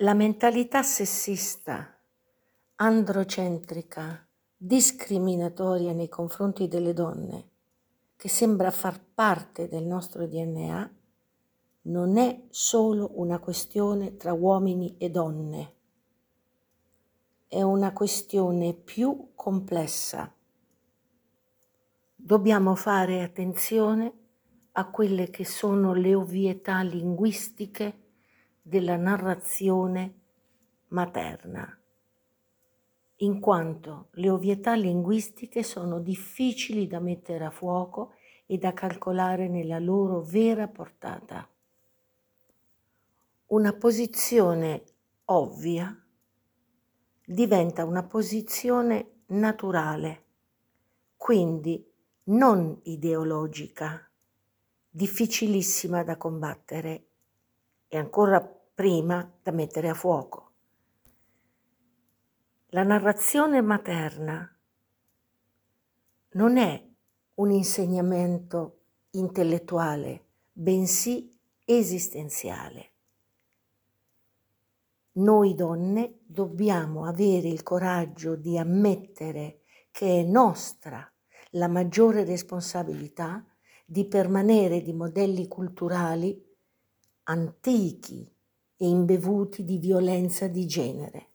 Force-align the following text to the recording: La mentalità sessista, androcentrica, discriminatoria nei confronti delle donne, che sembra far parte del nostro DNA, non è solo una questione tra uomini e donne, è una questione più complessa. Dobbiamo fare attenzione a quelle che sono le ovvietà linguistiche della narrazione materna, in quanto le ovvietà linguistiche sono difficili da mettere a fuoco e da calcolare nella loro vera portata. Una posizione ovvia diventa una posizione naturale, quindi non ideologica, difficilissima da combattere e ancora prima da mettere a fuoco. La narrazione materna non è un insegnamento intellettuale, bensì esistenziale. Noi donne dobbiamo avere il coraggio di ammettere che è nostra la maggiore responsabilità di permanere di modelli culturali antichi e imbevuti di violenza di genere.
La 0.00 0.14
mentalità 0.14 0.84
sessista, 0.84 1.92
androcentrica, 2.76 4.24
discriminatoria 4.56 5.92
nei 5.92 6.08
confronti 6.08 6.68
delle 6.68 6.92
donne, 6.92 7.48
che 8.14 8.28
sembra 8.28 8.70
far 8.70 9.00
parte 9.12 9.66
del 9.66 9.82
nostro 9.82 10.28
DNA, 10.28 10.94
non 11.82 12.16
è 12.16 12.44
solo 12.48 13.10
una 13.14 13.40
questione 13.40 14.16
tra 14.16 14.32
uomini 14.32 14.94
e 14.98 15.10
donne, 15.10 15.74
è 17.48 17.62
una 17.62 17.92
questione 17.92 18.74
più 18.74 19.30
complessa. 19.34 20.32
Dobbiamo 22.14 22.76
fare 22.76 23.24
attenzione 23.24 24.12
a 24.70 24.88
quelle 24.90 25.28
che 25.28 25.44
sono 25.44 25.92
le 25.92 26.14
ovvietà 26.14 26.82
linguistiche 26.82 28.06
della 28.68 28.96
narrazione 28.96 30.14
materna, 30.88 31.74
in 33.16 33.40
quanto 33.40 34.08
le 34.12 34.28
ovvietà 34.28 34.74
linguistiche 34.74 35.62
sono 35.62 36.00
difficili 36.00 36.86
da 36.86 37.00
mettere 37.00 37.46
a 37.46 37.50
fuoco 37.50 38.12
e 38.44 38.58
da 38.58 38.74
calcolare 38.74 39.48
nella 39.48 39.78
loro 39.78 40.20
vera 40.20 40.68
portata. 40.68 41.48
Una 43.46 43.72
posizione 43.72 44.84
ovvia 45.26 46.04
diventa 47.24 47.86
una 47.86 48.04
posizione 48.04 49.22
naturale, 49.28 50.24
quindi 51.16 51.90
non 52.24 52.78
ideologica, 52.82 54.06
difficilissima 54.90 56.04
da 56.04 56.18
combattere 56.18 57.06
e 57.88 57.96
ancora 57.96 58.57
prima 58.78 59.28
da 59.42 59.50
mettere 59.50 59.88
a 59.88 59.94
fuoco. 59.94 60.52
La 62.68 62.84
narrazione 62.84 63.60
materna 63.60 64.56
non 66.34 66.56
è 66.56 66.88
un 67.34 67.50
insegnamento 67.50 68.82
intellettuale, 69.10 70.26
bensì 70.52 71.36
esistenziale. 71.64 72.92
Noi 75.14 75.56
donne 75.56 76.20
dobbiamo 76.24 77.04
avere 77.04 77.48
il 77.48 77.64
coraggio 77.64 78.36
di 78.36 78.56
ammettere 78.56 79.62
che 79.90 80.20
è 80.20 80.22
nostra 80.22 81.04
la 81.50 81.66
maggiore 81.66 82.22
responsabilità 82.22 83.44
di 83.84 84.06
permanere 84.06 84.82
di 84.82 84.92
modelli 84.92 85.48
culturali 85.48 86.40
antichi 87.24 88.36
e 88.78 88.86
imbevuti 88.86 89.64
di 89.64 89.78
violenza 89.78 90.48
di 90.48 90.66
genere. 90.66 91.26